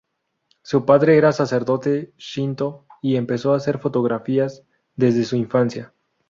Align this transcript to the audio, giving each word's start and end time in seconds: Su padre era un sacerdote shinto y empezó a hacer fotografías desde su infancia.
Su 0.63 0.83
padre 0.83 1.17
era 1.19 1.27
un 1.27 1.33
sacerdote 1.33 2.11
shinto 2.17 2.87
y 3.03 3.17
empezó 3.17 3.53
a 3.53 3.57
hacer 3.57 3.77
fotografías 3.77 4.63
desde 4.95 5.23
su 5.25 5.35
infancia. 5.35 5.93